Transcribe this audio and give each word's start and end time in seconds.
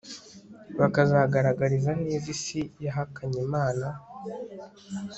bakazagaragariza 0.79 1.91
neza 2.03 2.25
isi 2.35 2.61
yahakanye 2.85 3.37
Imana 3.47 3.87